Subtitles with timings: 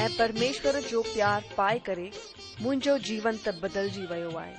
[0.00, 2.10] ऐं परमेश्वर जो प्यार पाए करे
[2.62, 4.56] मुंहिंजो जीवन त बदिलजी वो आहे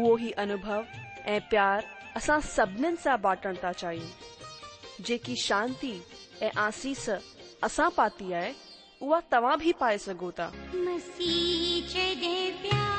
[0.00, 0.84] उहो ई अनुभव
[1.32, 1.84] ए प्यार
[2.20, 5.92] असां सभिनीनि सां बाटण था चाहियूं जेकी शांती
[6.42, 7.08] ऐं आसीस
[7.68, 8.44] असां पाती है
[9.02, 10.52] वह तवा भी पाए सघो था
[10.88, 12.89] मसीह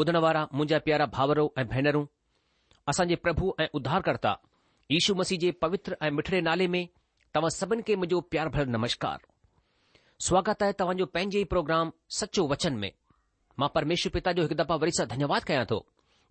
[0.00, 2.04] ॿुधण वारा मुंहिंजा प्यारा भावरो ऐं भेनरूं
[2.88, 4.32] असांजे प्रभु ऐं उद्धारकर्ता
[4.90, 6.84] यशु मसीह जे पवित्र ऐं मिठड़े नाले में
[7.34, 9.18] तव्हां सभिनि खे मुंहिंजो प्यार भर नमस्कार
[10.26, 12.90] स्वागत आहे तव्हां पंहिंजे ई प्रोग्राम सचो वचन में
[13.62, 15.80] मां परमेश्वर पिता जो हिकु दफ़ा वरी सां धन्यवाद कयां थो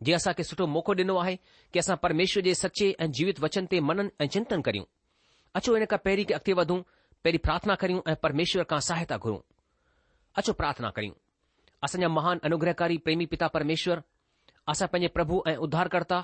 [0.08, 1.36] जीअं असांखे सुठो मौक़ो ॾिनो आहे
[1.72, 4.90] की असां परमेश्वर जे सचे ऐ जीवित वचन ते मनन ऐं चिंतनि करियूं
[5.62, 6.82] अचो हिन खां पहिरीं अॻिते वधूं
[7.24, 9.42] पहिरीं प्रार्थना करियूं ऐं परमेश्वर खां सहायता घुरूं
[10.42, 11.18] अचो प्रार्थना करियूं
[11.84, 14.00] असांजा महान अनुग्रहकारी प्रेमी पिता परमेश्वर
[14.72, 16.20] असां पंहिंजे प्रभु ऐं उद्धारकर्ता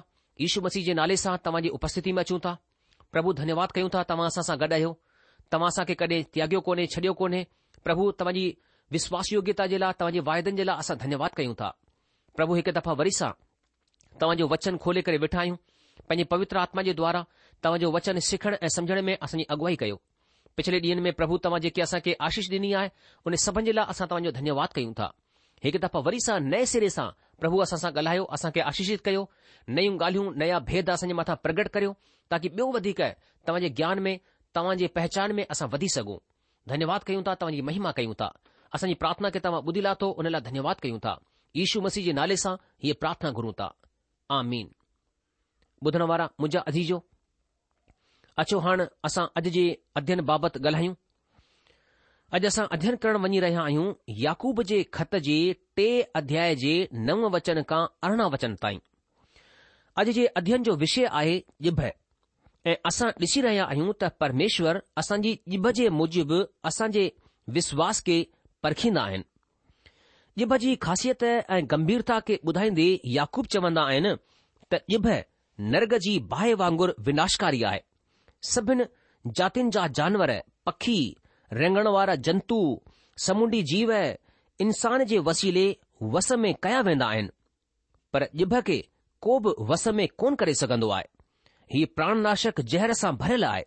[0.46, 2.56] ईशू मसीह जे नाले सां तव्हांजी उपस्थिती में अचूं था
[3.12, 4.92] प्रभु धन्यवाद कयूं था तव्हां असां सां गॾु आहियो
[5.54, 7.42] तव्हां असां कॾहिं त्याॻियो कोने छॾियो कोन्हे
[7.86, 8.46] प्रभु तव्हांजी
[8.96, 10.14] विश्वास योग्यता जे लाइ तव्हां
[10.48, 11.70] जे जे लाइ असां धन्यवाद कयूं था
[12.40, 13.32] प्रभु हिकु दफ़ा वरी सां
[14.22, 15.58] तव्हांजो वचन खोले करे वेठा आहियूं
[16.10, 17.24] पंहिंजे पवित्र आत्मा जे द्वारा
[17.64, 19.98] तव्हांजो वचन सिखण ऐं समुझण में असांजी अॻुवाई कयो
[20.58, 22.90] पिछले ॾींहं में प्रभु तव्हां जेकी असांखे आशीष ॾिनी आहे
[23.30, 25.12] उन जे लाइ असां तव्हांजो धन्यवाद कयूं था
[25.66, 27.06] हिकु दफ़ो वरी असां नए सिरे सां
[27.44, 29.22] प्रभु असां सां ॻाल्हायो असांखे आशीषित कयो
[29.78, 31.92] नयूं ॻाल्हियूं नया भेद असांजे मथां प्रगट करियो
[32.34, 33.00] ताकी ॿियो वधीक
[33.48, 34.14] तव्हांजे ज्ञान में
[34.56, 36.18] तव्हांजे पहचान में असां वधी सघूं
[36.74, 38.30] धन्यवाद कयूं था तव्हांजी महिमा कयूं था
[38.78, 41.14] असांजी प्रार्थना खे तव्हां ॿुधी लाथो हुन लाइ धन्यवाद कयूं था
[41.64, 42.54] ईशू मसीह जे नाले सां
[42.86, 43.68] हीअ प्रार्थना घुरूं था
[44.52, 44.68] मीन
[45.88, 47.00] ॿुधण वारा मुंहिंजा अजीजो
[48.44, 49.66] अछो हाणे असां अॼु जे
[50.02, 50.94] अध्यन बाबति ॻाल्हायूं
[52.34, 53.92] اج اسا અધ્યયન કરણ વણી રહ્યા આયું
[54.26, 55.38] યાકોબ જે ખતજે
[55.78, 55.86] ટે
[56.20, 56.74] અધ્યાયજે
[57.10, 58.80] 9 વચન કા 18 વચન તાઈ
[60.00, 61.36] આજ જે અધ્યયન જો વિષય આહે
[61.66, 61.92] જીભ હે
[62.74, 64.76] એ اسا disc રહ્યા આયું ત પરમેશ્વર
[65.08, 66.32] اسનજી જીબજે મુજબ
[66.78, 67.04] اسાજે
[67.58, 68.16] વિશ્વાસ કે
[68.64, 69.20] પરખી ના હે
[70.42, 72.88] જીભજી ખાસિયત એ ગંભીરતા કે બધાઈ દે
[73.18, 74.10] યાકોબ ચવંદા આયન
[74.72, 75.20] ત જીભ હે
[75.74, 77.84] નરગજી બાહે વાંગુર વિનાશકારી આય
[78.54, 78.82] સબન
[79.38, 80.32] જાતિન જા જાનવર
[80.68, 81.06] પખી
[81.54, 82.56] रेंगण वारा जंतु
[83.26, 83.92] समुंडी जीव
[84.62, 85.66] इंसान जे वसीले
[86.14, 87.30] वस में कया वेंदा आहिनि
[88.14, 88.78] पर ॼिभ खे
[89.22, 91.04] को बि वस में कोन करे सघंदो आहे
[91.74, 93.64] हीउ प्राणनाशक ज़हर सां भरियल आहे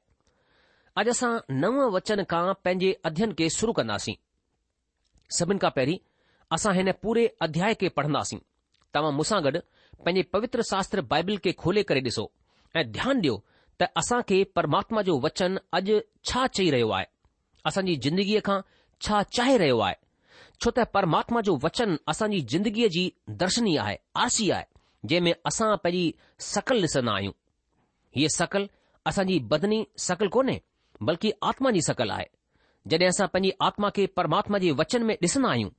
[1.03, 1.31] अॼु असां
[1.65, 4.15] नव वचन खां पंहिंजे अध्ययन खे शुरू कंदासीं
[5.39, 5.99] सभिनि खां पहिरीं
[6.57, 8.39] असां हिन पूरे अध्याय खे पढ़ंदासीं
[8.95, 12.31] तव्हां मूंसां गॾु पंहिंजे पवित्र शास्त्र बाइबिल खे खोले करे ॾिसो
[12.77, 13.37] ऐं ध्यानु ॾियो
[13.81, 16.01] त असां खे परमात्मा जो वचन अॼु
[16.33, 17.07] छा चई रहियो आहे
[17.69, 18.61] असांजी ज़िंदगीअ खां
[19.07, 19.97] छा चाहे रहियो आहे
[20.63, 23.03] छो त परमात्मा जो वचन असांजी ज़िंदगीअ जी
[23.43, 24.65] दर्शनी आहे आरसी आहे
[25.09, 26.13] जंहिं में असां पंहिंजी
[26.55, 27.33] सकल ॾिसंदा आहियूं
[28.19, 28.67] हीअ सकल
[29.11, 30.57] असांजी बदनी सकल कोन्हे
[31.11, 32.27] बल्कि आत्मा जी सकल आहे
[32.93, 35.71] जॾहिं असां पंहिंजी आत्मा खे परमात्मा जे वचन में ॾिसंदा आहियूं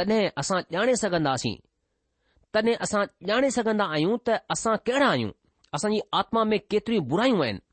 [0.00, 1.56] तॾहिं असां ॼाणे सघंदासीं
[2.54, 3.04] तॾहिं असां
[3.34, 5.32] ॼाणे सघंदा आहियूं त असां कहिड़ा आहियूं
[5.78, 7.66] असांजी आत्मा में केतिरियूं बुरायूं आहिनि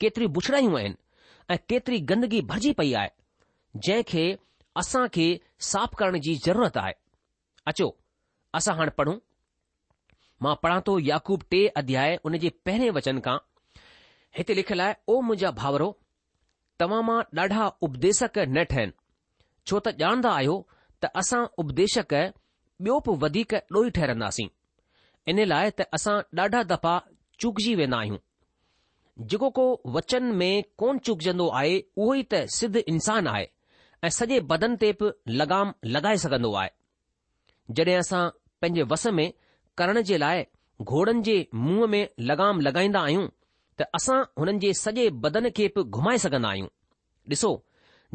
[0.00, 0.96] केतिरियूं बुछड़ायूं आहिनि
[1.52, 3.10] ऐं केतिरी गंदगी भरिजी पई आहे
[3.86, 4.24] जंहिं खे
[4.82, 5.24] असां खे
[5.70, 6.92] साफ़ करण जी ज़रूरत आहे
[7.72, 7.88] अचो
[8.58, 9.16] असां हाणे पढ़ूं
[10.46, 13.34] मां पढ़ा थो याकूब टे अध्याय उन जे पहिरें वचन खां
[14.38, 15.90] हिते लिखियलु आहे ओ मुंहिंजा भाउरो
[16.82, 18.96] तव्हां मां ॾाढा उपदेशक न ठहिनि
[19.66, 20.56] छो त ॼाणंदा आहियो
[21.02, 22.14] त असां उपदेशक
[22.86, 24.48] ॿियो बि वधीक ॾोही ठहिरंदासीं
[25.34, 26.94] इन लाइ त असां ॾाढा दफ़ा
[27.40, 28.20] चुकजी वेंदा आहियूं
[29.28, 29.62] जेको को
[29.94, 33.46] वचन में कोन चुकजंदो आहे उहो ई त सिद्ध इंसान आहे
[34.04, 36.70] ऐं सॼे बदन ते बि लगाम लॻाए सघंदो आहे
[37.80, 38.22] जॾहिं असां
[38.60, 39.26] पंहिंजे वस में
[39.78, 40.44] करण जे लाइ
[40.82, 43.26] घोड़नि जे मुंहं में लगाम लॻाईंदा आहियूं
[43.80, 46.68] त असां हुननि जे सॼे बदन खे बि घुमाए सघंदा आहियूं
[47.34, 47.50] ॾिसो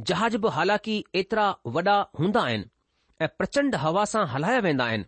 [0.10, 1.48] जहाज़ बि हालांकि एतिरा
[1.78, 2.70] वॾा हूंदा आहिनि
[3.24, 5.06] ऐं प्रचंड हवा सां हलाया वेंदा आहिनि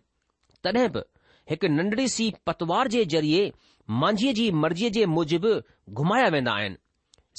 [0.64, 1.02] तॾहिं बि
[1.50, 3.42] हिकु नंढड़ी सी पतवार जे ज़रिए
[3.90, 5.52] मांझीअ जी मर्ज़ीअ जे मूजिबि
[6.00, 6.74] घुमाया वेंदा आहिनि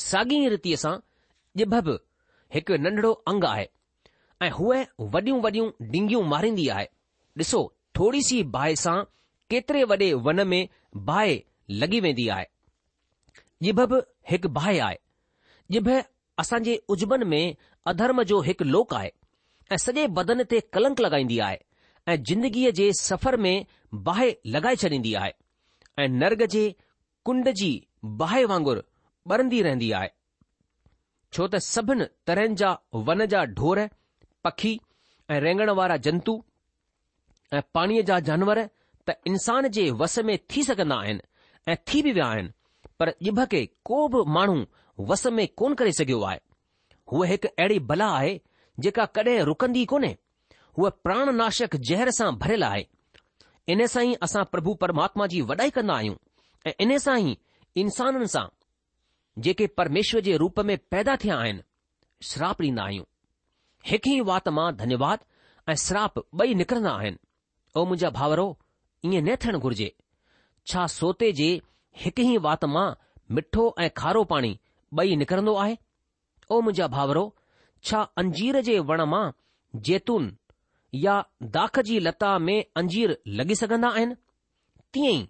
[0.04, 0.94] साॻी रीतीअ सां
[1.62, 1.96] ॼिभ बि
[2.56, 3.66] हिकु नंढड़ो अंग आहे
[4.46, 4.78] ऐं हूअ
[5.16, 6.86] वॾियूं वॾियूं डींगियूं मारींदी आहे
[7.42, 7.60] ॾिसो
[8.00, 8.96] थोरी सी बाहि सां
[9.54, 10.60] केतिरे वॾे वन में
[11.12, 11.38] बाहि
[11.84, 12.46] लॻी वेंदी आहे
[13.68, 14.00] ॼिभ बि
[14.32, 14.98] हिकु बाहि आहे
[15.78, 15.90] ॼिभ
[16.46, 17.42] असांजे उजबन में
[17.94, 19.12] अधर्म जो हिकु लोक आहे
[19.72, 21.58] ऐं सॼे बदन ते कलंक लॻाईंदी आहे
[22.14, 23.66] ऐं जिंदगीअ जे सफ़र में
[24.10, 25.34] बाहि लॻाए छॾींदी आहे
[25.98, 26.64] ऐं नर्ग जे
[27.26, 27.70] कुंड जी
[28.22, 28.82] बाहि वांगुरु
[29.34, 30.10] ॿरंदी रहंदी आहे
[31.34, 32.70] छो त सभिनि तरहनि जा
[33.10, 33.82] वन जा ढोर
[34.48, 34.72] पखी
[35.34, 36.34] ऐं रेंगण वारा जंतु
[37.58, 38.62] ऐं पाणीअ जा जानवर
[39.08, 42.52] त इंसान जे वस में थी सघंदा आहिनि ऐं थी बि विया आहिनि
[43.00, 46.40] पर इब खे को बि माण्हू वस में कोन करे सघियो आहे
[47.12, 48.40] हूअ हिकु अहिड़ी भला आहे
[48.86, 50.12] जेका कॾहिं रुकंदी कोन्हे
[50.80, 52.86] हूअ प्राण नाशक ज़हर सां भरियलु आहे
[53.74, 56.16] इन सां ई असां प्रभु परमात्मा जी वॾाई कंदा आहियूं
[56.68, 57.34] ऐं इन सां ई
[57.82, 58.44] इंसाननि सां
[59.48, 63.04] जेके परमेश्वर जे रूप में पैदा थिया आहिनि श्राप ॾींदा आहियूं
[63.90, 65.26] हिकु ई वात मां धन्यवाद
[65.70, 67.20] ऐं श्राप ॿई निकिरंदा आहिनि
[67.76, 68.48] ओ मुंहिंजा भाउरो
[69.06, 69.90] ईअं न थियणु घुर्जे
[70.72, 71.50] छा सोते जे
[72.06, 72.88] हिकु ई वात मां
[73.40, 74.54] मिठो ऐं खारो पाणी
[75.04, 75.78] ॿई निकिरंदो आहे
[76.52, 77.26] ओ मुंहिंजा भाउरो
[77.90, 79.26] छा अंजीर जे वण मां
[79.90, 80.32] जैतून
[80.94, 81.22] या
[81.56, 84.16] दाख जी लता में अंजीर लॻी सघंदा आहिनि
[84.94, 85.28] तीअं ई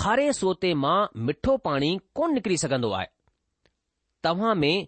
[0.00, 0.96] खारे सोते मां
[1.28, 3.06] मिठो पाणी कोन निकिरी सघंदो आहे
[4.24, 4.86] तव्हां में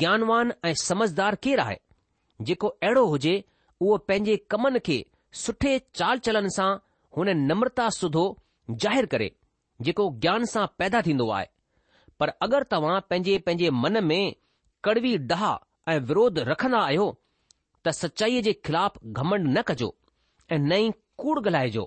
[0.00, 1.76] ज्ञानवान ऐं समझदार केरु आहे
[2.48, 3.32] जेको अहिड़ो हुजे
[3.80, 4.98] उहो पंहिंजे कमनि खे
[5.44, 6.68] सुठे चाल चलन सां
[7.16, 8.24] हुन नम्रता सुधो
[8.82, 9.30] ज़ाहिरु करे
[9.86, 11.46] जेको ज्ञान सां पैदा थींदो आहे
[12.20, 14.22] पर अगरि तव्हां पंहिंजे पंहिंजे मन में
[14.84, 17.08] कड़वी डहाह ऐं विरोध रखंदा आहियो
[17.84, 19.94] त सचाईअ जे ख़िलाफ़ घमंड न कजो
[20.52, 21.84] ऐं नई कूड़ ॻाल्हाइजो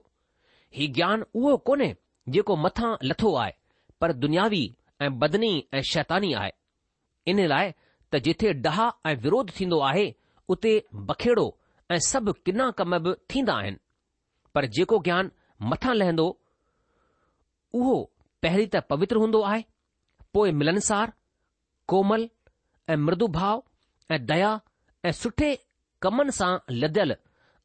[0.77, 1.93] ही ज्ञान उहो कोन्हे
[2.33, 3.51] जेको मथां लथो आहे
[4.01, 4.63] पर दुनियावी
[5.01, 6.51] ऐं बदनी ऐं शैतानी आहे
[7.31, 7.71] इन लाइ
[8.12, 10.05] त जिथे डहा ऐं विरोध थींदो आहे
[10.55, 10.73] उते
[11.12, 11.45] बखेड़ो
[11.91, 13.77] ऐं सभु किना कम बि थींदा आहिनि
[14.55, 15.31] पर जेको ज्ञान
[15.73, 16.27] मथां लहंदो
[17.81, 17.95] उहो
[18.43, 19.63] पहिरीं त पवित्र हूंदो आहे
[20.33, 21.13] पोइ मिलनसार
[21.93, 22.29] कोमल
[22.89, 23.63] ऐं मृदु भाव
[24.12, 24.51] ऐं दया
[25.05, 25.51] ऐं सुठे
[26.03, 27.12] कमनि सां लदियल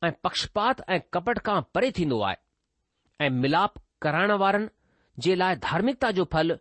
[0.06, 2.36] ऐं पक्षपात ऐं कपट खां परे थींदो आहे
[3.26, 4.68] ऐं मिलाप कराइण वारनि
[5.24, 6.58] जे लाइ धार्मिकता जो फल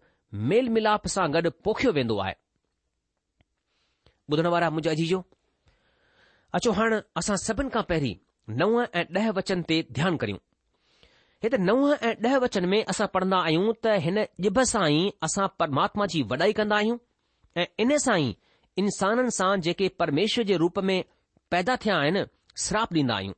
[0.52, 2.36] मेल मिलाप सां गॾु पोखियो वेंदो आहे
[4.36, 5.18] ॿुधण वारा मुंहिंजा अजीजो
[6.58, 8.20] अचो हाणे असां सभिनि खां पहिरीं
[8.62, 10.40] नव ऐं ॾह वचन ते ध्यानु करियूं
[11.44, 14.18] हिते नव ऐं ॾह वचन में असां पढ़ंदा आहियूं त हिन
[14.48, 16.98] ॼिभ सां ई असां परमात्मा जी वॾाई कंदा आहियूं
[17.62, 18.36] ऐं इन सां ई
[18.84, 20.98] इंसाननि सां जेके परमेश्वर जे रूप में
[21.52, 22.24] पैदा थिया आहिनि
[22.66, 23.34] श्राप ॾींदा आहियूं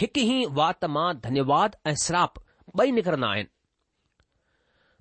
[0.00, 2.38] हिकु ई वात मां धन्यवाद ऐं श्राप
[2.80, 3.50] ॿई निकिरंदा आहिनि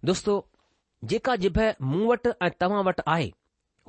[0.10, 0.38] दोस्तो
[1.12, 1.60] जेका जिभ
[1.94, 3.28] मूं वटि ऐं तव्हां वटि आहे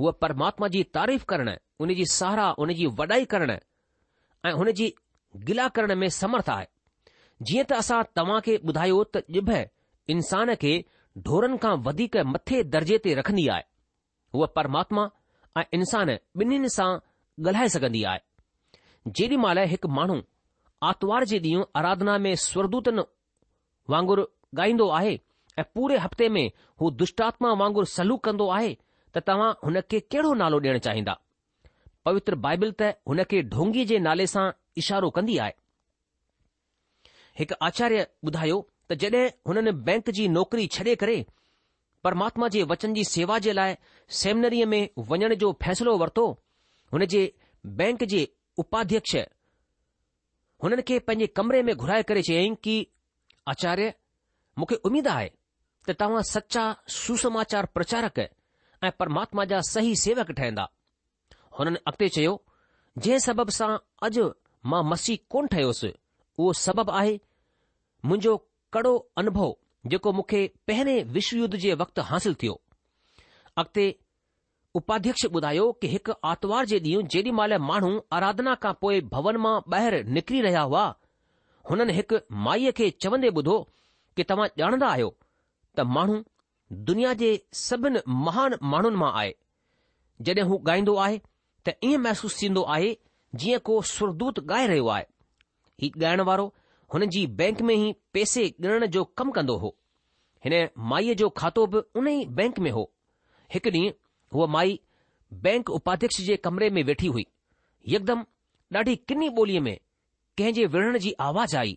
[0.00, 1.52] हूअ परमात्मा जी तारीफ़ करण
[1.84, 4.92] उन जी सहारा उन जी वॾाई करण ऐं हुन जी
[5.48, 6.66] गिला करण में समर्थ आहे
[7.48, 9.50] जीअं त असां तव्हां खे ॿुधायो त ॼिभ
[10.16, 10.74] इंसान खे
[11.28, 13.66] ढोरनि खां वधीक मथे दर्जे ते रखंदी आहे
[14.36, 15.08] हूअ परमात्मा
[15.60, 16.90] ऐं इंसान ॿिन्हिनि सां
[17.44, 20.16] ॻाल्हाए सघंदी आहे जेॾी महिल हिकु माण्हू
[20.90, 22.98] आर्तवार जे ॾींहुं आराधना में स्वरदूतन
[23.92, 24.22] वांगुरु
[24.58, 25.16] ॻाईंदो आहे
[25.58, 26.46] ऐं पूरे हफ़्ते में
[26.80, 28.72] हू दुष्टात्मा वांगुरु सलूक कंदो आहे
[29.14, 31.14] त तव्हां हुन खे कहिड़ो नालो ॾियणु चाहींदा
[32.04, 34.46] पवित्र बाइबल त हुन खे ढोंगी जे नाले सां
[34.82, 35.52] इशारो कंदी आहे
[37.38, 38.56] हिकु आचार्य ॿुधायो
[38.90, 41.16] त जॾहिं हुननि बैंक जी नौकरी छॾे करे
[42.08, 43.74] परमात्मा जे वचन जी सेवा जे लाइ
[44.22, 46.26] सेमनरीअ में वञण जो फ़ैसिलो वरितो
[46.92, 47.22] हुन जे
[47.80, 48.28] बैंक जे
[48.58, 49.16] उपाध्यक्ष
[50.62, 52.76] हुननि खे पंहिंजे कमरे में घुराए करे चयाईं कि
[53.48, 53.92] आचार्य
[54.58, 55.28] मूंखे उमेद आहे
[55.88, 56.62] त तव्हां सचा
[56.98, 60.64] सुसमाचार प्रचारक ऐं परमात्मा जा सही सेवक ठहंदा
[61.58, 62.32] हुननि अॻिते चयो
[62.98, 63.68] जंहिं सबब सां
[64.08, 64.24] अॼु
[64.72, 65.92] मां मसी कोन ठयोसि
[66.38, 67.14] उहो सबबु आहे
[68.08, 68.34] मुंहिंजो
[68.76, 69.54] कड़ो अनुभव
[69.92, 72.60] जेको मूंखे पहिरें विश्व युद्ध जे वक़्तु हासिल थियो
[73.60, 73.86] अॻिते
[74.78, 79.52] उपाध्यक्ष ॿुधायो कि हिकु आर्तवार जे ॾींहुं जेॾी महिल माण्हू आराधना खां पोइ भवन मां
[79.74, 80.82] ॿाहिरि निकिरी रहिया हुआ
[81.70, 82.16] हुननि हिकु
[82.48, 83.54] माईअ खे चवंदे ॿुधो
[84.16, 85.08] कि तव्हां ॼाणंदा आहियो
[85.78, 86.18] त माण्हू
[86.92, 87.30] दुनिया जे
[87.62, 89.32] सभिनि महान माण्हुनि मां आहे
[90.28, 91.18] जॾहिं हू ॻाईंदो आहे
[91.68, 92.92] त ईअं महसूसु थींदो आहे
[93.44, 95.10] जीअं को सुरदूत ॻाए रहियो आहे
[95.84, 96.46] हीउ ॻाइण वारो
[96.94, 99.76] हुन जी बैंक में ई पैसे ॻणण जो कमु कंदो हो
[100.46, 100.58] हिन
[100.94, 102.90] माईअ जो खातो बि उन ई बैंक में हो
[103.54, 104.00] हिकु ॾींहुं
[104.36, 104.78] हूअ माई
[105.44, 107.26] बैंक उपाध्यक्ष जे कमरे में वेठी हुई
[107.88, 108.24] यकदम
[108.76, 109.76] ॾाढी किनी ॿोलीअ में
[110.38, 111.76] कंहिं जे विढ़ण जी आवाज़ आई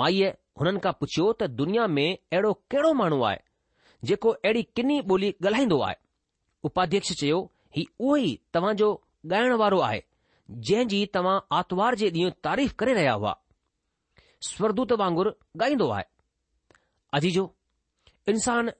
[0.00, 3.38] माईअ हुननि खां पुछियो त दुनिया में अहिड़ो कहिड़ो माण्हू आहे
[4.10, 5.96] जेको अहिड़ी किनी ॿोली ॻाल्हाईंदो आहे
[6.70, 7.38] उपाध्यक्ष चयो
[7.76, 8.90] ही उहो ई तव्हांजो
[9.34, 10.00] ॻाइण वारो आहे
[10.70, 13.34] जंहिं जी तव्हां आर्तवार जे ॾींहुं तारीफ़ करे रहिया हुआ
[14.50, 15.34] स्वरदूत वांगुरु
[15.66, 16.04] ॻाईंदो आहे
[17.20, 17.44] अजीजो
[18.34, 18.72] इंसान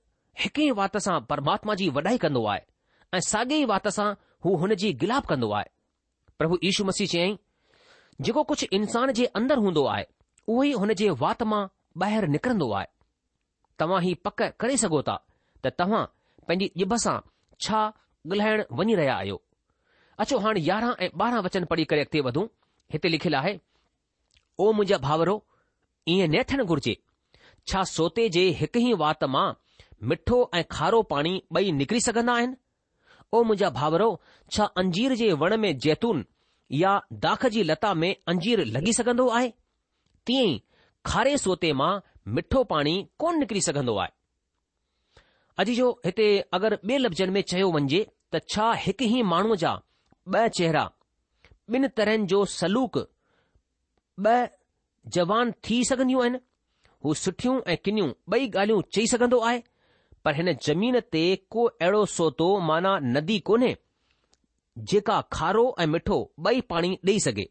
[0.45, 2.71] हिकु ई वात सां परमात्मा जी वॾाई कंदो आहे
[3.17, 4.05] ऐं साॻे ई वात सां
[4.45, 5.69] हू हुन जी गिलाप कंदो आहे
[6.39, 7.35] प्रभु यीशू मसीह चयाईं
[8.29, 10.05] जेको कुझु इंसान जे अंदरि हूंदो आहे
[10.53, 11.59] उहो ई हुन जे वात मां
[12.03, 12.87] ॿाहिरि निकिरंदो आहे
[13.83, 15.17] तव्हां ही पक करे सघो था
[15.65, 16.01] त तव्हां
[16.49, 17.15] पंहिंजी ॼिभ सां
[17.67, 17.83] छा
[18.33, 19.37] ॻाल्हाइण वञी रहिया आहियो
[20.25, 22.47] अचो हाणे यारहं ऐं ॿारहं वचन पढ़ी करे अॻिते वधूं
[22.97, 23.55] हिते लिखियलु आहे
[24.65, 25.37] ओ मुंहिंजा भाउरो
[26.17, 26.97] ईअं न थियणु घुर्जे
[27.69, 29.47] छा सोते जे हिकु ई वात मां
[30.13, 32.62] मिठो ऐं खारो पाणी ॿई निकिरी सघंदा आहिनि
[33.37, 34.09] ओ मुंहिंजा भाउरो
[34.55, 36.25] छा अंजीर जे वण में जैतून
[36.81, 36.91] या
[37.27, 39.49] दाख जी लता में अंजीर लॻी सघंदो आहे
[40.27, 40.59] तीअं ई
[41.11, 41.93] खारे सोते मां
[42.39, 44.13] मिठो पाणी कोन निकिरी सघंदो आहे
[45.63, 46.27] अॼु जो हिते
[46.59, 48.03] अगरि ॿिए लफ़्ज़नि में चयो वञिजे
[48.35, 49.73] त छा हिकु ई माण्हूअ जा
[50.37, 50.85] ॿ चेहरा
[51.77, 54.49] ॿिनि तरहनि जो सलूक ॿ
[55.17, 56.39] जवान थी सघंदियूं आहिनि
[57.05, 59.61] हू सुठियूं ऐं किनियूं ॿई ॻाल्हियूं चई सघंदो आहे
[60.27, 61.23] पर हिन जमीन ते
[61.55, 63.71] को अहिड़ो सोतो माना नदी कोन्हे
[64.93, 67.47] जेका खारो ऐं मिठो बई पाणी ॾेई सघे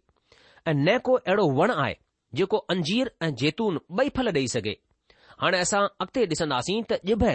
[0.68, 1.96] ऐं न को अहिड़ो वण आहे
[2.40, 4.76] जेको अंजीर ऐं जेतून बई फल ॾेई सघे
[5.44, 7.26] हाणे असां अॻिते ॾिसंदासीं त ॼिभ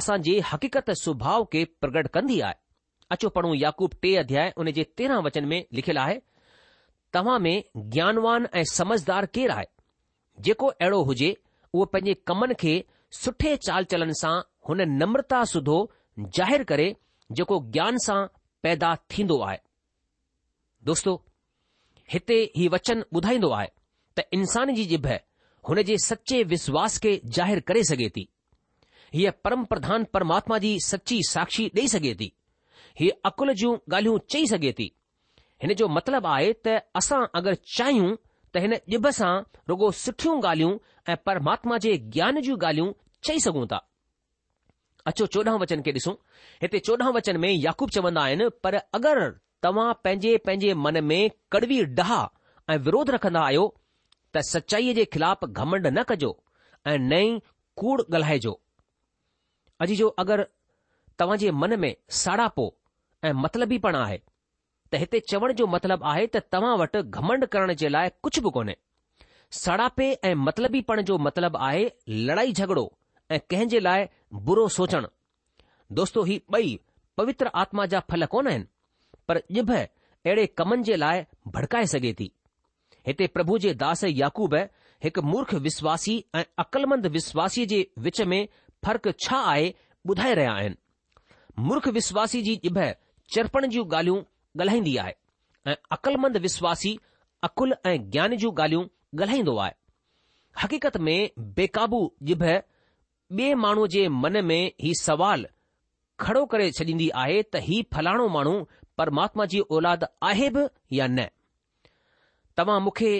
[0.00, 0.18] असां
[0.52, 2.58] हक़ीक़त स्वभाउ खे प्रगट कंदी आहे
[3.14, 6.18] अचो पणो याकूब टे अध्याय हुन जे तेरहं वचन में लिखियलु आहे
[7.14, 7.56] तव्हां में
[7.94, 9.66] ज्ञानवान ऐं समझदार केरु आहे
[10.48, 11.30] जेको अहिड़ो हुजे
[11.74, 12.74] उहो पंहिंजे कमनि खे
[13.22, 14.34] सुठे चाल चलनि सां
[14.68, 15.76] हुन नम्रता सुधो
[16.36, 16.88] ज़ाहिरु करे
[17.38, 18.16] जेको ज्ञान सां
[18.66, 19.58] पैदा थींदो आहे
[20.90, 21.14] दोस्तो
[22.14, 23.68] हिते ही वचन ॿुधाईंदो आहे
[24.18, 25.06] त इंसान जी ॼिभ
[25.68, 28.24] हुन जे सचे विश्वास खे ज़ाहिरु करे सघे थी
[29.14, 32.28] हीअ परमप्रधान परमात्मा जी सची साक्षी ॾेई सघे थी
[33.00, 34.90] हीअ अकुल जूं ॻाल्हियूं चई सघे थी
[35.62, 38.14] हिन जो मतिलबु आहे त असां अगरि चाहियूं
[38.54, 39.32] त हिन ॼिभ सां
[39.72, 40.74] रुगो सुठियूं ॻाल्हियूं
[41.12, 42.92] ऐं परमात्मा जे ज्ञान जूं ॻाल्हियूं
[43.30, 43.86] चई सघूं था
[45.08, 46.14] अचो चोॾहं वचन खे ॾिसूं
[46.62, 49.28] हिते चोॾहं वचन में याक़ूब चवंदा आहिनि पर अगरि
[49.64, 52.20] तव्हां पंहिंजे पंहिंजे मन में कड़वी ॾहा
[52.72, 53.64] ऐं विरोध रखंदा आहियो
[54.34, 56.30] त सचाईअ जे ख़िलाफ़ घमंड न कजो
[56.90, 57.32] ऐं नई
[57.82, 58.52] कूड़ ॻाल्हाइजो
[59.86, 60.44] अॼु जो अगरि
[61.22, 61.90] तव्हांजे मन में
[62.22, 62.66] साड़ापो
[63.24, 64.20] ऐं मतिलबी पिणु आहे
[64.92, 68.50] त हिते चवण जो मतिलबु आहे त तव्हां वटि घमंड करण जे लाइ कुझु बि
[68.58, 68.76] कोन्हे
[69.64, 71.84] साड़ापे ऐं मतिलबीपण जो मतिलबु आहे
[72.30, 72.86] लड़ाई झगड़ो
[73.34, 74.06] ऐं कंहिं जे लाइ
[74.46, 75.08] बुरो सोचणु
[75.98, 76.74] दोस्तो ही ॿई
[77.16, 78.64] पवित्र आत्मा जा फल कोन आहिनि
[79.28, 82.28] पर ॼिभ अहिड़े कमनि जे लाइ भड़काए सघे थी
[83.06, 84.54] हिते प्रभु जे दास याकूब
[85.04, 88.40] हिकु मूर्ख विश्वासी ऐं अक़लमंद विश्वासीअ जे विच में
[88.84, 89.70] फ़र्क़ु छा आहे
[90.10, 92.78] ॿुधाए रहिया आहिनि मूर्ख विश्वासी जी ॼिभ
[93.34, 94.18] चिरपण जूं ॻाल्हियूं
[94.60, 95.14] ॻाल्हाईंदी आहे
[95.70, 96.96] ऐं अक़लमंद विश्वासी
[97.48, 98.84] अकुल ऐं ज्ञान जूं ॻाल्हियूं
[99.20, 99.72] ॻाल्हाईंदो आहे
[100.62, 101.16] हक़ीक़त में
[101.60, 102.44] बेक़ाबू ॼिभ
[103.38, 105.46] ॿिए माण्हू जे मन में ही सवाल
[106.20, 108.54] खड़ो करे छॾींदी आहे त ही फलाणो माण्हू
[108.98, 110.64] परमात्मा जी औलाद आहे बि
[110.98, 111.24] या न
[112.58, 113.12] तव्हां मूंखे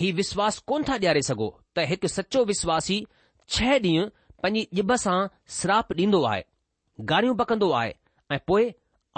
[0.00, 2.96] ही विश्वास कोन था ॾियारे सघो त हिकु सचो विश्वासी
[3.56, 4.08] छह ॾींहं
[4.42, 5.18] पंहिंजी ॼिब सां
[5.58, 6.42] श्राप ॾींदो आहे
[7.12, 7.92] गारियूं पकंदो आहे
[8.34, 8.70] ऐं पोइ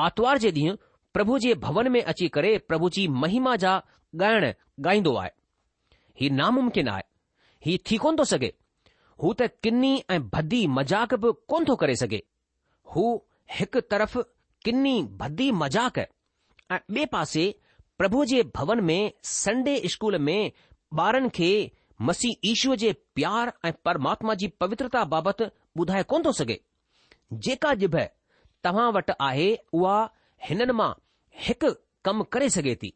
[0.09, 0.77] आर्तवार जे ॾींहुं
[1.15, 3.77] प्रभु जे भवन में अची करे प्रभु जी महिमा जा
[4.23, 5.31] ॻाइण ॻाईंदो आहे
[6.21, 7.09] हीउ नामुमकिन आहे
[7.69, 8.51] हीउ थी कोन थो सघे
[9.23, 12.21] हू त किनी ऐं भदी मज़ाक बि कोन थो करे सघे
[12.95, 13.05] हू
[13.59, 14.17] हिकु तरफ़
[14.69, 16.07] किनी भदी मज़ाक ऐं
[16.77, 17.45] ॿिए पासे
[17.99, 20.39] प्रभु जे भवन में संडे स्कूल में
[21.03, 21.49] ॿारनि खे
[22.11, 25.49] मसीह ईशूअ जे प्यार ऐं परमात्मा जी पवित्रता बाबति
[25.83, 26.59] ॿुधाए कोन थो सघे
[27.49, 27.97] जेका जिभ
[28.69, 29.49] तव्हां वटि आहे
[29.81, 29.97] उहा
[30.49, 30.91] हिननि मां
[31.47, 31.71] हिकु
[32.09, 32.93] कमु करे सघे थी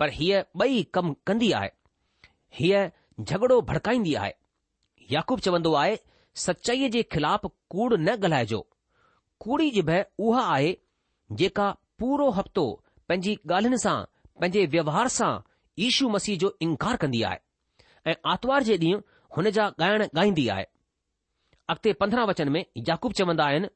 [0.00, 1.70] पर हीअ ॿई कमु कंदी आहे
[2.60, 2.86] हीअ
[3.28, 4.34] झगड़ो भड़काईंदी आहे
[5.12, 5.96] याकूब चवंदो आहे
[6.46, 8.60] सचाईअ जे ख़िलाफ़ु कूड़ न ॻाल्हाइजो
[9.44, 10.72] कूड़ी जी भै उहा आहे
[11.42, 11.68] जेका
[12.00, 12.64] पूरो हफ़्तो
[13.08, 13.96] पंहिंजी ॻाल्हिन सां
[14.40, 15.30] पंहिंजे व्यवहार सां
[15.86, 17.38] ईशू मसीह जो इनकार कंदी आहे
[18.10, 19.00] ऐं आर्तवार जे ॾींहुं
[19.36, 20.64] हुन जा ॻाइण ॻाईंदी आहे
[21.70, 23.68] अॻिते पंद्रहं वचन में याकूब चवंदा आहिनि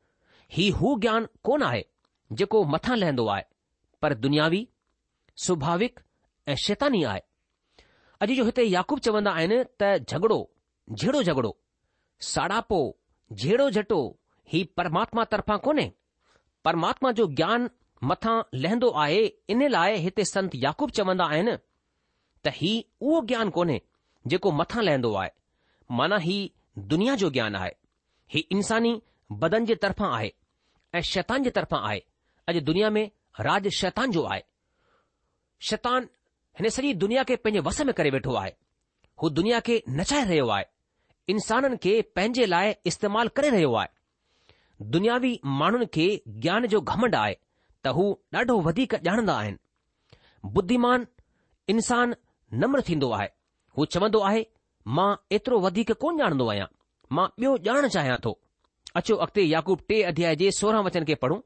[0.58, 1.82] ही हू ज्ञान कोन आहे
[2.40, 3.42] जेको मथां लहंदो आहे
[4.02, 4.66] पर दुनियावी
[5.46, 6.00] सुभाविक
[6.48, 7.20] ऐं शैतानी आहे
[8.24, 10.40] अॼु जो हिते याकूब चवंदा आहिनि त झगि॒ड़ो
[10.92, 11.56] झेड़ो झगड़ो
[12.28, 12.78] साड़ापो
[13.32, 13.98] झेड़ो झटो
[14.52, 15.90] ही परमात्मा तरफ़ा कोन्हे
[16.64, 17.68] परमात्मा जो ज्ञान
[18.10, 19.20] मथां लहंदो आहे
[19.50, 21.54] इन लाइ हिते संत याकूब चवंदा आहिनि
[22.44, 23.80] त हीउ उहो ज्ञान कोन्हे
[24.34, 25.30] जेको मथां लहंदो आहे
[26.00, 26.36] माना ही
[26.94, 27.70] दुनिया जो ज्ञान आहे
[28.34, 28.92] ही इंसानी
[29.44, 30.32] बदन जे तरफ़ा आहे
[30.94, 31.98] ऐं शैतान जे तरफ़ा आहे
[32.48, 33.04] अॼु दुनिया में
[33.48, 34.42] राज शैतान जो आहे
[35.70, 36.08] शैतान
[36.58, 38.52] हिन सॼी दुनिया खे पंहिंजे वस में करे वेठो आहे
[39.22, 40.64] हू दुनिया खे नचाए रहियो आहे
[41.30, 46.06] इंसाननि खे पंहिंजे लाइ इस्तेमालु करे रहियो आहे दुनियावी माण्हुनि खे
[46.44, 47.34] ज्ञान जो घमंड आहे
[47.84, 48.04] त हू
[48.40, 51.06] ॾाढो वधीक ॼाणंदा आहिनि बुद्धिमान
[51.74, 52.14] इंसान
[52.62, 53.28] नम्र थींदो आहे
[53.76, 54.42] हू चवंदो आहे
[54.98, 56.66] मां एतिरो वधीक कोन ॼाणंदो आहियां
[57.18, 58.32] मां ॿियो ॼाण चाहियां थो
[59.00, 61.38] अचो अॻिते याकूब टे अध्याय जे सोरहं वचन खे पढ़ूं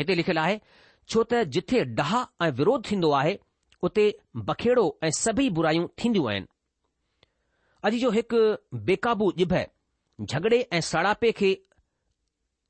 [0.00, 0.58] हिते लिखियलु आहे
[1.12, 3.36] छो त जिथे डहा ऐं विरोध थींदो आहे
[3.90, 4.08] उते
[4.50, 6.54] बखेड़ो ऐं सभई बुरायूं थींदियूं आहिनि
[7.86, 8.38] अॼु जो हिकु
[8.86, 9.52] बेक़ाबू ॼिभ
[10.20, 11.50] झगड़े ऐं सड़ापे खे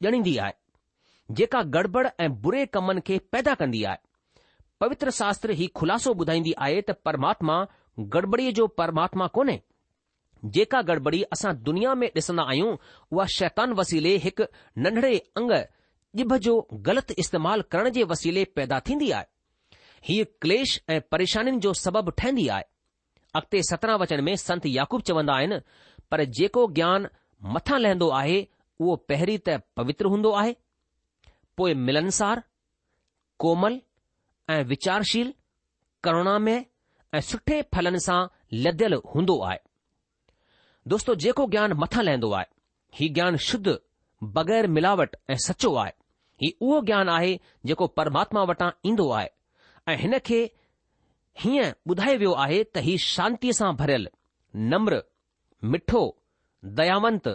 [0.07, 3.99] ॼणींदी आहे जेका गड़बड़ ऐं बुरे कमनि खे पैदा कंदी आहे
[4.81, 7.57] पवित्र शास्त्र हीउ ख़ुलासो ॿुधाईंदी आहे त परमात्मा
[8.17, 9.57] गड़बड़ीअ जो परमात्मा कोन्हे
[10.59, 12.77] जेका गड़बड़ी असां दुनिया में ॾिसन्दा आहियूं
[13.11, 14.51] उहा शैतान वसीले हिकु
[14.87, 15.53] नंढड़े अंग
[16.21, 16.55] ॼिभ जो
[16.91, 19.27] ग़लति इस्तेमालु करण जे वसीले पैदा थींदी आहे
[20.11, 22.65] हीअ क्लेश ऐं परेशानि जो सबबु ठहींदी आहे
[23.35, 25.59] अॻिते सत्रहं वचन में संत याकूब चवंदा आहिनि
[26.11, 27.09] पर जेको ज्ञान
[27.57, 28.37] मथां लहंदो आहे
[28.81, 30.55] उहो पहिरीं त पवित्र हूंदो आहे
[31.61, 32.43] पोइ मिलनसार
[33.45, 33.81] कोमल
[34.55, 35.33] ऐं विचारशील
[36.05, 36.65] करूणामय
[37.15, 38.19] ऐं सुठे फलनि सां
[38.67, 39.59] लदियल हूंदो आहे
[40.93, 42.47] दोस्तो जेको ज्ञान मथां लहंदो आहे
[43.01, 43.77] हीउ ज्ञान शुद्ध
[44.39, 45.93] बगैर मिलावट ऐं सचो आहे
[46.43, 47.35] हीउ उहो ज्ञान आहे
[47.71, 49.29] जेको परमात्मा वटां ईंदो आहे
[49.93, 50.41] ऐं हिन खे
[51.41, 54.11] हीअं ॿुधाए वियो आहे त हीउ शांतीअ सां भरियलु
[54.71, 55.01] नम्र
[55.73, 56.01] मिठो
[56.79, 57.29] दयावंत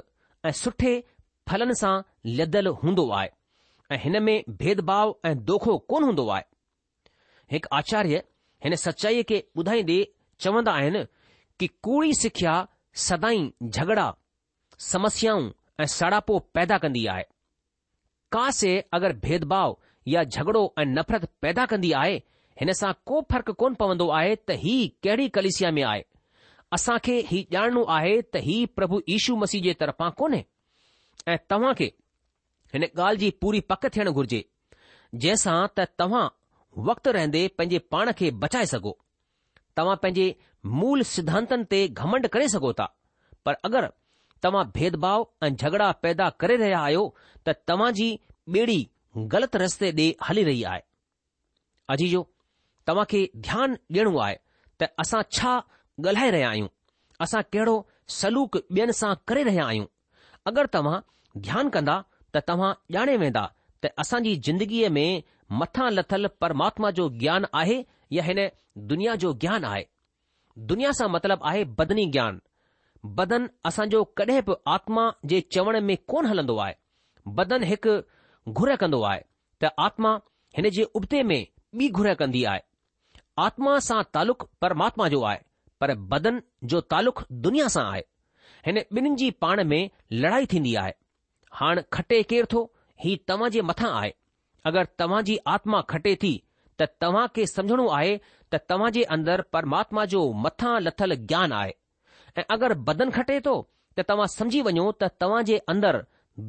[0.46, 0.94] ऐं सुठे
[1.50, 1.92] फलनि सां
[2.40, 3.30] लदियलु हूंदो आहे
[3.92, 6.44] ऐं हिन में भेदुभाव ऐं दोखो कोन हूंदो आहे
[7.56, 8.24] हिकु आचार्य
[8.64, 10.00] हिन सचाईअ खे ॿुधाईंदे
[10.46, 11.04] चवंदा आहिनि
[11.60, 12.56] कि कूड़ी सिख्या
[13.08, 13.44] सदाई
[13.78, 14.08] झगि॒ड़ा
[14.92, 15.50] समस्याऊं
[15.84, 17.26] ऐं सड़ापो पैदा कंदी आहे
[18.36, 18.48] का
[18.98, 19.78] अगरि भेदभाव
[20.16, 22.20] या झगड़ो ऐं नफ़रत पैदा कंदी आहे
[22.62, 26.04] हिन सां को फ़र्क़ु कोन पवंदो आहे त हीउ कहिड़ी कलिसिया में आहे
[26.78, 30.44] असां खे हीउ ॼाणणो आहे त हीउ प्रभु यीशू मसीह जे तरफां कोन्हे
[31.34, 31.86] ऐं तव्हां खे
[32.74, 34.44] हिन ॻाल्हि जी पूरी पक थियणु घुर्जे
[35.16, 36.26] जंहिंसां त तव्हां
[36.90, 38.94] वक़्तु रहंदे पंहिंजे पाण खे बचाए सघो
[39.80, 40.26] तव्हां पंहिंजे
[40.82, 42.88] मूल सिद्धांतनि ते घमंड करे सघो था
[43.46, 43.90] पर अगरि
[44.48, 48.12] तव्हां भेदभाव ऐं झगड़ा पैदा करे रहिया आहियो त तव्हां जी
[48.60, 48.80] ॿेड़ी
[49.36, 50.84] ग़लति रस्ते ॾे हली रही आहे
[51.96, 52.22] अजीजो
[52.92, 54.36] तव्हां खे ध्यानु ॾियणो आहे
[54.82, 55.52] त असां छा
[56.06, 56.68] ॻाल्हाए रहिया आहियूं
[57.24, 57.76] असां कहिड़ो
[58.20, 59.86] सलूक ॿियनि सां करे रहिया आहियूं
[60.50, 60.98] अगरि तव्हां
[61.48, 61.96] ध्यानु कंदा
[62.34, 63.44] त तव्हां ॼाणे वेंदा
[63.84, 65.22] त असांजी ज़िंदगीअ में
[65.62, 67.78] मथां लथल परमात्मा जो ज्ञान आहे
[68.18, 68.40] या हिन
[68.92, 69.84] दुनिया जो ज्ञान आहे
[70.72, 72.40] दुनिया सां मतिलबु आहे बदनी ज्ञान
[73.22, 76.76] बदन असांजो कॾहिं बि आत्मा जे चवण में कोन हलंदो आहे
[77.40, 77.94] बदन हिकु
[78.60, 79.22] घुर कंदो आहे
[79.64, 80.12] त आत्मा
[80.60, 81.42] हिन जे उबते में
[81.82, 82.60] ॿी घुर कंदी आहे
[83.42, 85.38] आत्मा सां तालुक़ु परमात्मा जो आहे
[85.84, 86.36] पर बदन
[86.74, 88.04] जो तालुक़ दुनिया सां आहे
[88.66, 89.90] हिन ॿिन्हिनि जी पाण में
[90.26, 90.94] लड़ाई थींदी आहे
[91.62, 92.62] हाणे खटे केरु थो
[93.06, 94.12] ही तव्हांजे मथां आहे
[94.72, 96.32] अगरि तव्हां जी आत्मा खटे थी
[96.80, 101.74] त तव्हां खे समुझणो आहे त तव्हां जे अंदरु परमात्मा जो मथां लथल ज्ञान आहे
[102.42, 103.56] ऐं अगरि बदन खटे थो
[103.98, 106.04] त तव्हां समझी वञो त तव्हां जे अंदरि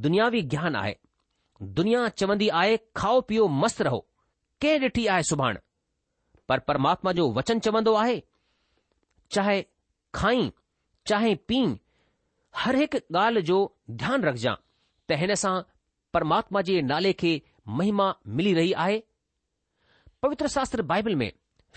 [0.08, 0.94] दुनियावी ज्ञान आहे
[1.82, 4.06] दुनिया चवंदी आहे खाओ पीओ मस्तु रहो
[4.66, 5.60] कंहिं ॾिठी आहे सुभाणे
[6.58, 8.22] पर परमात्मा जो वचन चवंदो आहे
[9.34, 9.60] चाहे
[10.14, 10.50] खाई
[11.08, 11.60] चाहे पी
[12.62, 13.58] हर हिकु ॻाल्हि जो
[14.00, 14.56] ध्यानु रखजांइ
[15.10, 15.54] त हिन सां
[16.14, 17.32] परमात्मा जे नाले खे
[17.80, 18.06] महिमा
[18.40, 19.00] मिली रही आहे
[20.22, 21.30] पवित्र शास्त्र बाइबल में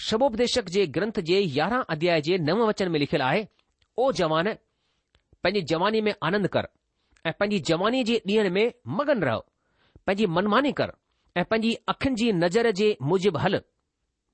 [0.08, 3.48] शबोपदेशक जे ग्रंथ जे यारहं अध्याय जे नव वचन में लिखियलु आहे
[4.00, 4.52] ओ जवान
[5.44, 6.68] पंहिंजे जवानी में आनंद कर
[7.30, 9.40] ऐं पंहिंजी जवानी जे ॾींहंनि में मगन रहो
[10.08, 10.92] पंहिंजी मनमानी कर
[11.38, 13.60] ऐं पंहिंजी अखियुनि जी नज़र जे मुजिबि हल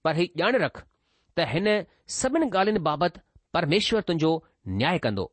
[0.04, 0.82] पर हीउ ॼाण रख
[1.38, 1.68] त हिन
[2.20, 3.20] सभिनि ॻाल्हियुनि बाबति
[3.58, 4.32] परमेश्वर तुंहिंजो
[4.80, 5.26] न्याय कंदो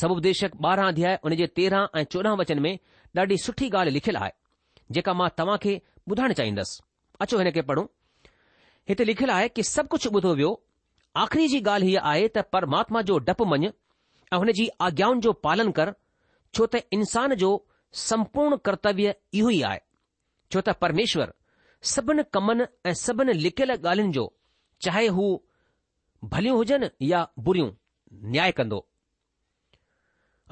[0.00, 2.72] सभु उपदेशक ॿारहं अध्याय उन जे तेरहं ऐं चोॾहं वचन में
[3.18, 4.32] ॾाढी सुठी ॻाल्हि लिखियलु आहे
[4.96, 5.74] जेका मां तव्हां खे
[6.12, 6.82] ॿुधाइणु चाहींदुसि
[7.24, 7.86] अचो हिन खे पढ़ूं
[8.88, 10.52] हिते लिखियलु आहे कि सभु कुझु ॿुधो वियो
[11.24, 13.70] आख़िरी जी ॻाल्हि हीअ आहे त परमात्मा जो डपु मञ
[14.32, 15.94] ऐं हुन जी आज्ञाउनि जो पालन कर
[16.56, 17.52] छो त इंसान जो
[18.06, 19.80] संपूर्ण कर्तव्य इहो ई आहे
[20.52, 21.32] छो त परमेश्वर
[21.90, 24.24] सभिन कमनि ऐं सभिनी लिखियल ॻाल्हियुनि जो
[24.84, 25.24] चाहे हू
[26.34, 27.70] भलियूं हुजनि या बुरियूं
[28.32, 28.78] न्याय कंदो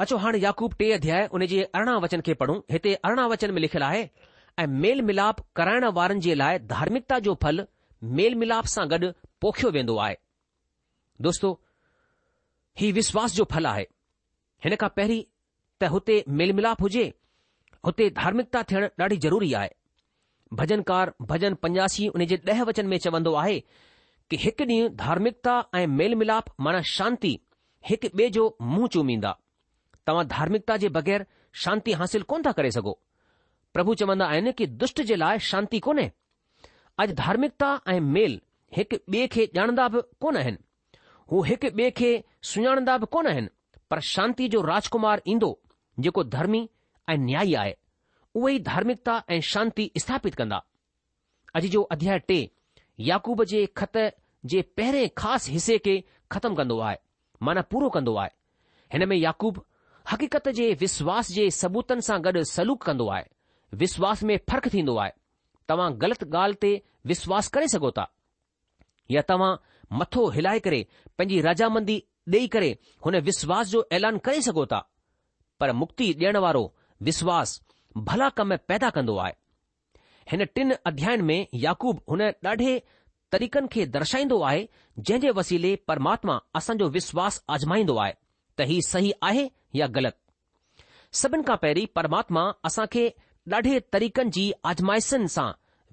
[0.05, 3.61] अचो हाणे याकूब टे अध्याय हुन जे अरिड़हं वचन खे पढ़ूं हिते अरिड़हं वचन में
[3.61, 4.03] लिखियलु आहे
[4.59, 7.65] ऐं मेल मिलाप कराइण वारनि जे लाइ धार्मिकता जो फल
[8.19, 9.13] मेल मिलाप सां गॾु
[9.45, 10.17] पोखियो वेंदो आहे
[11.27, 11.53] दोस्तो
[12.81, 13.87] ही विश्वास जो फल आहे
[14.65, 15.23] हिन खां पहिरीं
[15.83, 17.13] त हुते मेल मिलाप हुजे
[17.89, 19.75] हुते धार्मिकता थियण ॾाढी ज़रूरी आहे
[20.59, 23.59] भजनकार भजन पंजासी उन जे ॾह वचन में चवंदो आहे
[24.31, 27.39] कि हिकु ॾींहुं धार्मिकता ऐं मेल मिलाप माना शांती
[27.89, 29.35] हिकु ॿिए जो मुंहुं चूमींदा
[30.07, 31.27] तव्हां धार्मिकता जे बग़ैर
[31.65, 32.99] शांती हासिल कोन था करे सघो
[33.75, 36.11] प्रभु चवंदा आहिनि कि दुष्ट जे लाइ शांती कोन्हे
[37.01, 38.41] अॼु धार्मिकता ऐं मेल
[38.77, 40.59] हिकु ॿिए खे ॼाणंदा बि कोन आहिनि
[41.33, 42.11] हू हिकु ॿिए खे
[42.53, 43.49] सुञाणंदा बि कोन आहिनि
[43.91, 45.53] पर शांती जो राजकुमार ईंदो
[46.07, 46.69] जेको धर्मी
[47.11, 47.75] ऐं न्याय आहे
[48.37, 50.57] उहे ई धार्मिकता ऐं शांती स्थापित कंदा
[51.57, 52.39] अॼु जो अध्याय टे
[53.11, 53.99] याकूब जे ख़त
[54.53, 55.97] जे पहिरें ख़ासि हिसे खे
[56.33, 56.97] ख़तमु कंदो आहे
[57.47, 58.31] माना पूरो कंदो आहे
[58.93, 59.63] हिन में याकूब
[60.11, 63.25] हक़ीक़त जे विश्वास जे सबूतनि सां गॾु सलूक कंदो आहे
[63.83, 65.13] विश्वास में फ़र्क़ु थींदो आहे
[65.73, 66.71] तव्हां ग़लति ॻाल्हि ते
[67.11, 68.07] विश्वास करे सघो था
[69.17, 69.51] या तव्हां
[70.01, 70.85] मथो हिलाए करे
[71.19, 71.99] पंहिंजी रजामंदी
[72.35, 72.71] ॾेई करे
[73.05, 74.81] हुन विश्वास जो ऐलान करे सघो था
[75.61, 76.65] पर मुक्ति ॾियण वारो
[77.11, 79.33] विश्वासु भला कम पैदा कंदो आहे
[80.31, 82.79] हिन टिन अध्यायन में याकूब हुन ॾाढे
[83.33, 88.13] तरीक़नि खे दर्शाईंदो आहे जंहिं जे वसीले परमात्मा असांजो विश्वास आज़माईंदो आहे
[88.59, 89.47] त ही सही आहे
[89.79, 90.27] या ग़लति
[91.21, 93.07] सभिनि खां पहिरीं परमात्मा असां खे
[93.53, 95.49] ॾाढे तरीकनि जी आज़माइशनि सां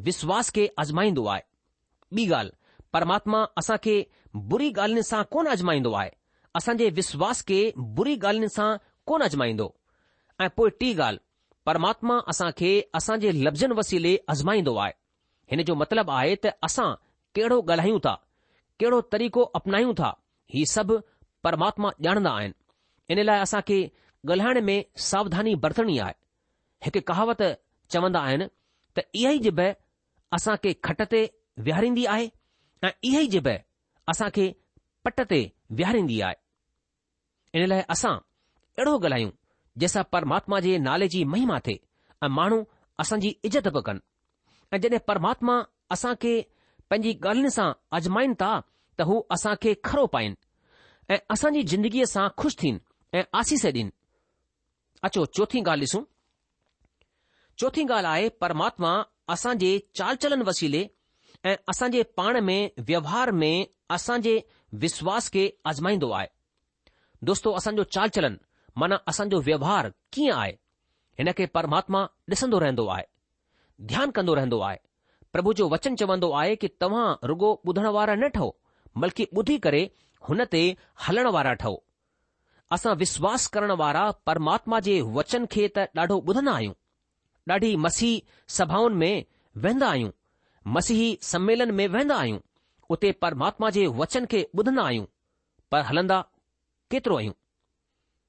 [0.08, 3.96] विश्वास खे आज़माईंदो आहे ॿी ॻाल्हि परमात्मा असां खे
[4.54, 6.10] बुरी ॻाल्हियुनि सां कोन आज़माईंदो आहे
[6.56, 7.60] असांजे विश्वास खे
[8.00, 8.76] बुरी ॻाल्हियुनि सां
[9.12, 9.74] कोन आज़माईंदो
[10.42, 11.26] ऐं पोइ टी ॻाल्हि
[11.68, 14.92] परमात्मा असां खे असां जे लफ़्ज़नि वसीले अज़माईंदो आहे
[15.54, 16.86] हिन जो मतिलबु आहे त असां
[17.40, 18.14] कहिड़ो ॻाल्हायूं था
[18.82, 20.12] कहिड़ो तरीक़ो अपनायूं था
[20.54, 20.96] ही सभु
[21.48, 23.80] परमात्मा ॼाणंदा आहिनि इन लाइ असां खे
[24.32, 24.78] ॻाल्हाइण में
[25.08, 26.16] सावधानी बरतणी आहे
[26.88, 27.44] हिकु कहावत
[27.96, 28.48] चवंदा आहिनि
[28.98, 29.60] त इहा ई जिब
[30.38, 31.22] असां खे खट ते
[31.68, 32.30] विहारींदी आहे
[32.88, 33.48] ऐं इहा ई जिब
[34.16, 34.48] असां खे
[35.08, 35.42] पट ते
[35.82, 36.36] विहारींदी आहे
[37.62, 38.16] इन लाइ असां
[38.80, 39.36] अहिड़ो ॻाल्हायूं
[39.82, 41.80] जंहिंसां परमात्मा जे नाले जी महिमा थिए
[42.24, 42.58] ऐं माण्हू
[43.04, 44.00] असांजी इज़त बि कनि
[44.74, 45.56] ऐं जॾहिं परमात्मा
[45.96, 46.32] असां खे
[46.94, 48.50] पंहिंजी ॻाल्हियुनि सां आज़माइनि था
[49.00, 50.36] त हू असांखे खरो पाइन
[51.16, 52.80] ऐं असांजी जिंदगीअ सां ख़ुशि थियनि
[53.20, 53.84] ऐं आसीस ॾिनि
[55.10, 56.04] अचो चौथी ॻाल्हि ॾिसूं
[57.62, 58.94] चोथी ॻाल्हि आहे परमात्मा
[59.36, 60.84] असांजे चाल चलन वसीले
[61.50, 63.56] ऐं असांजे पाण में व्यवहार में
[63.96, 64.36] असां जे
[64.84, 66.28] विश्वास खे आज़माईंदो आहे
[67.30, 68.36] दोस्तो असांजो चाल चलन
[68.80, 70.52] माना असांजो व्यवहार कीअं आहे
[71.20, 73.04] हिन खे परमात्मा ॾिसंदो रहंदो आहे
[73.92, 74.78] ध्यानु कंदो रहंदो आहे
[75.34, 78.50] प्रभु जो वचन चवंदो आहे कि तव्हां रुगो ॿुधण वारा न ठहो
[79.04, 79.82] बल्कि ॿुधी करे
[80.28, 80.62] हुन ते
[81.06, 81.76] हलण वारा ठहो
[82.78, 86.74] असां विश्वास करण वारा परमात्मा जे वचन खे त ॾाढो ॿुधंदा आहियूं
[87.54, 89.24] ॾाढी मसीह सभाउनि में
[89.66, 90.12] वेंदा आहियूं
[90.78, 92.40] मसीही सम्मेलन में वेंदा आहियूं
[92.96, 95.08] उते परमात्मा जे वचन खे ॿुधंदा आहियूं
[95.74, 96.22] पर हलंदा
[96.94, 97.34] केतिरो आहियूं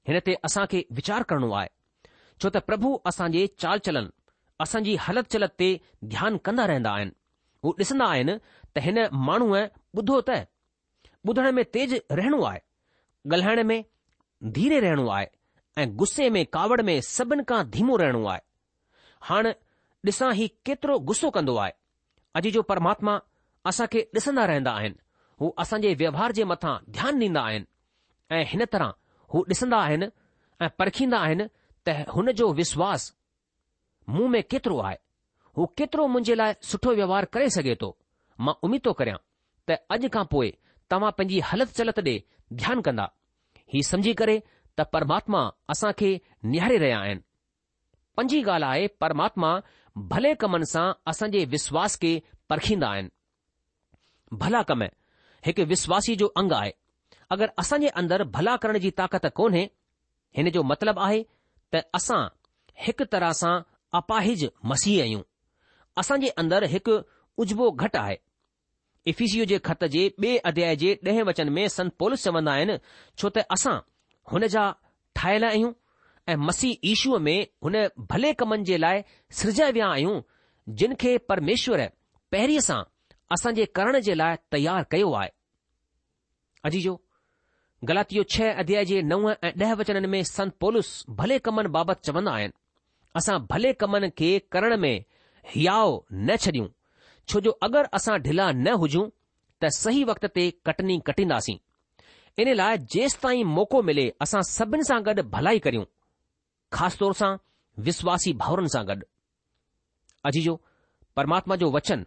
[0.08, 1.68] हिन ते असां खे वीचार करणो आहे
[2.42, 4.06] छो त प्रभु असां जे चाल चलन
[4.64, 5.66] असांजी हलत चलत ते
[6.12, 7.10] ध्यानु कंदा रहंदा आहिनि
[7.64, 8.34] हू ॾिसंदा आहिनि
[8.76, 9.60] त हिन माण्हूअ
[9.98, 10.30] ॿुधो त
[11.30, 12.58] ॿुधण में तेज़ रहणो आहे
[13.32, 13.80] ॻाल्हाइण में
[14.56, 15.26] धीरे रहणो आहे
[15.82, 18.40] ऐं गुस्से में कावड़ में सभिनि खां धीमो रहणो आहे
[19.30, 19.52] हाणे
[20.10, 21.72] ॾिसां ही केतिरो गुस्सो कंदो आहे
[22.40, 23.18] अॼु जो परमात्मा
[23.72, 24.98] असां खे ॾिसंदा रहंदा आहिनि
[25.40, 27.70] हू असांजे व्यवहार जे मथां ध्यानु ॾींदा आहिनि
[28.38, 28.90] ऐं हिन तरह
[29.34, 30.06] हू ॾिसंदा आहिनि
[30.64, 31.44] ऐं परखींदा आहिनि
[31.86, 33.12] त हुन जो विश्वास
[34.08, 34.96] मुंहं में केतिरो आहे
[35.56, 37.90] हू केतिरो मुंहिंजे लाइ सुठो व्यवहार करे सघे थो
[38.46, 39.18] मां उमीद थो करियां
[39.70, 40.50] त अॼु खां पोइ
[40.90, 42.14] तव्हां पंहिंजी हलत चलत ॾे
[42.62, 43.06] ध्यानु कंदा
[43.74, 44.36] ही समझी करे
[44.76, 45.40] त परमात्मा
[45.74, 46.10] असां खे
[46.54, 47.22] निहारे रहिया आहिनि
[48.20, 49.50] पंजी ॻाल्हि आहे परमात्मा
[50.14, 52.12] भले कमनि सां असां जे विश्वास खे
[52.52, 53.14] परखींदा आहिनि
[54.44, 54.82] भला कम
[55.48, 56.72] हिकु विश्वासी जो अंग आहे
[57.32, 59.62] असां जे अंदरि भला करण जी ताक़त कोन्हे
[60.36, 61.18] हिन जो मतिलबु आहे
[61.74, 62.20] त असां
[62.84, 63.54] हिकु तरह सां
[63.98, 65.22] अपाहिज मसीह आहियूं
[66.02, 66.94] असांजे अंदरि हिकु
[67.42, 68.16] उजवो घटि आहे
[69.12, 72.76] इफीशिअ जे ख़त जे ॿिए अध्याय जे ॾहें वचन में संत पॉलिस चवंदा आहिनि
[73.18, 73.76] छो त असां
[74.30, 74.64] हुन जा
[75.20, 75.72] ठाहियल आहियूं
[76.32, 77.74] ऐं मसीह ईशूअ में हुन
[78.10, 79.02] भले कमनि जे लाइ
[79.40, 80.16] सृजाए विया आहियूं
[80.80, 81.82] जिन खे परमेश्वर
[82.32, 82.80] पहिरीं सां
[83.36, 85.30] असांजे करण जे लाइ तयारु कयो आहे
[86.70, 86.94] अजीजो
[87.84, 90.86] गलातियो छह अध्याय जे नव ऐं ॾह वचननि में संत पोलस
[91.18, 92.52] भले कमनि बाबति चवंदा आहिनि
[93.16, 95.04] असां भले कमनि खे करण में
[95.54, 96.66] हियाओ न छॾियूं
[97.28, 99.08] छो जो अगरि असां ढिला न हुजूं
[99.62, 101.56] त सही वक़्त ते कटनी कटींदासीं
[102.42, 105.84] इन लाइ जेसि ताईं मौको मिले असां सभिनि सां गॾु भलाई करियूं
[106.76, 107.32] ख़ासि तौर सां
[107.90, 109.02] विश्वासी भाउरनि सां गॾु
[110.26, 110.60] अॼ जो
[111.16, 112.04] परमात्मा जो वचन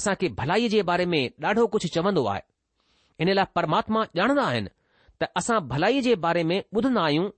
[0.00, 2.48] असां खे भलाई जे बारे में ॾाढो कुझु चवंदो आहे
[3.22, 4.68] इन लाइ परमात्मा ॼाणंदा आहिनि
[5.22, 7.28] त असां भलाई जे बारे में ॿुधंदा आहियूं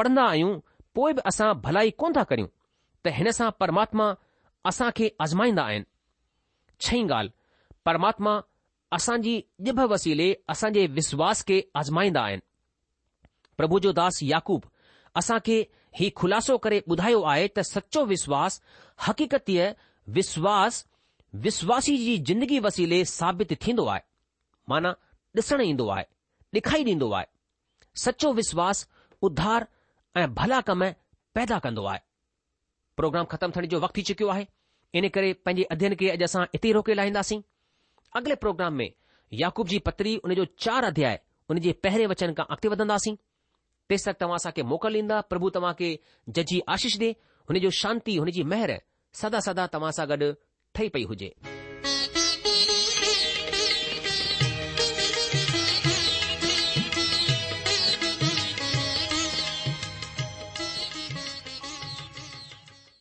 [0.00, 0.58] पढ़ंदा आहियूं
[0.98, 2.48] पोइ बि असां भलाई कोन था करियूं
[3.04, 4.06] त हिन सां परमात्मा
[4.70, 5.84] असां खे आज़माईंदा आहिनि
[6.86, 7.34] छई ॻाल्हि
[7.88, 8.32] परमात्मा
[8.98, 9.34] असांजी
[9.66, 12.42] ॼिभ वसीले असांजे विश्वास खे आज़माईंदा आहिनि
[13.60, 14.62] प्रभु जो दास याकूब
[15.20, 15.58] असां खे
[16.00, 18.60] ही ख़ुलासो करे ॿुधायो आहे त सचो विश्वास
[19.06, 19.60] हक़ीक़तीय
[20.18, 20.84] विश्वास
[21.44, 24.00] विश्वासी जी जिंदगी वसीले साबित थींदो आहे
[24.72, 24.92] माना
[25.38, 26.04] ॾिसणु ईंदो आहे
[26.54, 27.24] लिखाई ॾींदो आहे
[28.00, 28.86] सचो विश्वास,
[29.22, 29.66] उध्धार
[30.20, 30.84] ऐं भला कम
[31.34, 31.98] पैदा कंदो आहे
[32.96, 34.46] प्रोग्राम ख़तमु थियण जो वक़्तु थी चुकियो आहे
[35.00, 37.40] इन करे पंहिंजे अध्यन खे अॼु असां इते ई रोके लाहिंदासीं
[38.20, 38.88] अॻिले प्रोग्राम में
[39.42, 41.20] याकूब जी पतरी उन जो चारि अध्याय
[41.54, 43.14] उनजे पहिरें वचन खां अॻिते वधंदासीं
[43.94, 45.90] तेस तव्हां असांखे मोकल ॾींदा प्रभु तव्हांखे
[46.38, 47.10] जजी आशीष ॾे
[47.48, 48.76] हुनजो शांती हुनजी महर
[49.22, 50.32] सदा सदा तव्हां सां गॾु
[50.76, 51.34] ठही पई हुजे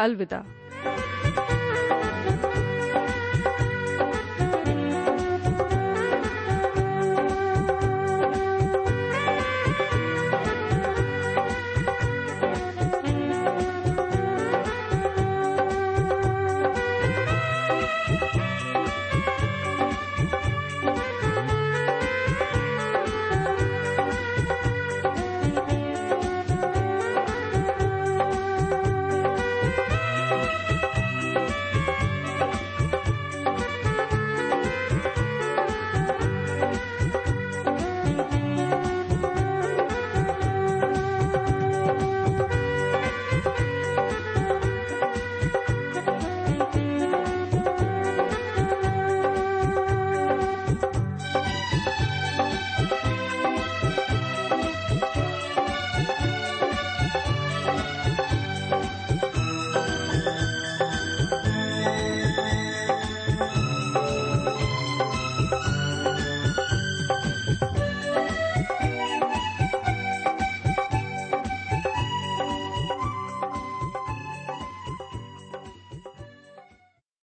[0.00, 0.69] अल्दा